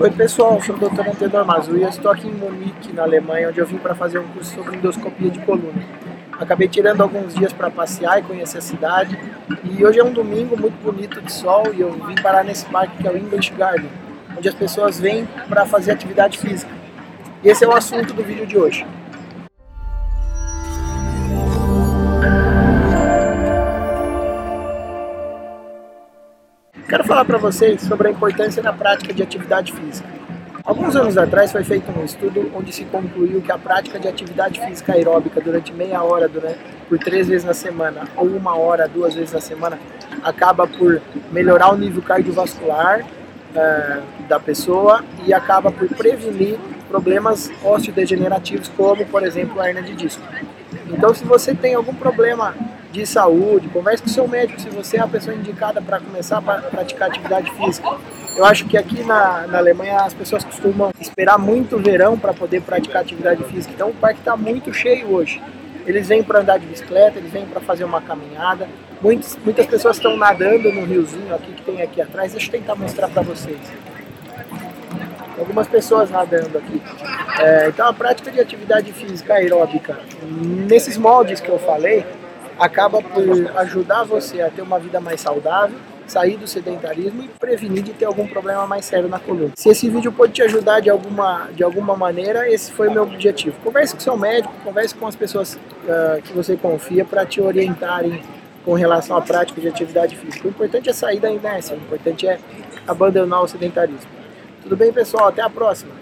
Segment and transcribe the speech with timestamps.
[0.00, 1.06] Oi pessoal, sou o Dr.
[1.06, 4.26] Antenor Mazu e estou aqui em Munique, na Alemanha, onde eu vim para fazer um
[4.28, 5.82] curso sobre endoscopia de coluna.
[6.32, 9.18] Acabei tirando alguns dias para passear e conhecer a cidade
[9.62, 12.96] e hoje é um domingo muito bonito de sol e eu vim parar nesse parque
[12.96, 13.90] que é o English Garden,
[14.34, 16.72] onde as pessoas vêm para fazer atividade física.
[17.44, 18.86] E esse é o assunto do vídeo de hoje.
[26.88, 30.08] Quero falar para vocês sobre a importância da prática de atividade física.
[30.64, 34.60] Alguns anos atrás foi feito um estudo onde se concluiu que a prática de atividade
[34.60, 36.58] física aeróbica durante meia hora durante,
[36.88, 39.78] por três vezes na semana ou uma hora duas vezes na semana
[40.22, 41.00] acaba por
[41.32, 46.58] melhorar o nível cardiovascular uh, da pessoa e acaba por prevenir
[46.88, 50.22] problemas osteodegenerativos como, por exemplo, a hernia de disco.
[50.88, 52.54] Então, se você tem algum problema
[52.92, 56.42] de saúde, converse com seu médico se você é a pessoa indicada para começar a
[56.42, 57.88] praticar atividade física.
[58.36, 62.60] Eu acho que aqui na, na Alemanha as pessoas costumam esperar muito verão para poder
[62.60, 65.42] praticar atividade física, então o parque está muito cheio hoje.
[65.86, 68.68] Eles vêm para andar de bicicleta, eles vêm para fazer uma caminhada.
[69.00, 72.32] Muitas, muitas pessoas estão nadando no riozinho aqui que tem aqui atrás.
[72.32, 73.58] Deixa eu tentar mostrar para vocês.
[75.36, 76.80] Algumas pessoas nadando aqui.
[77.40, 79.98] É, então a prática de atividade física aeróbica,
[80.68, 82.06] nesses moldes que eu falei,
[82.58, 87.82] acaba por ajudar você a ter uma vida mais saudável, sair do sedentarismo e prevenir
[87.82, 89.52] de ter algum problema mais sério na coluna.
[89.54, 93.04] Se esse vídeo pode te ajudar de alguma, de alguma maneira, esse foi o meu
[93.04, 93.56] objetivo.
[93.62, 98.22] Converse com seu médico, converse com as pessoas uh, que você confia para te orientarem
[98.64, 100.46] com relação à prática de atividade física.
[100.46, 102.38] O importante é sair da inércia, o importante é
[102.86, 104.10] abandonar o sedentarismo.
[104.62, 105.28] Tudo bem, pessoal?
[105.28, 106.01] Até a próxima!